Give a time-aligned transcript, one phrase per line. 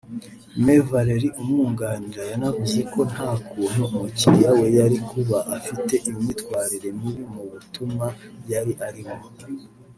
[0.63, 7.43] Me Valery umwunganira yanavuze ko nta kuntu umukiriya we yari kuba afite imyitwarire mibi mu
[7.51, 8.07] butumwa
[8.51, 9.15] yari arimo